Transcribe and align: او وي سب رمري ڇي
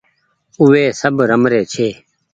او 0.59 0.63
وي 0.71 0.83
سب 0.99 1.15
رمري 1.29 1.61
ڇي 1.73 1.87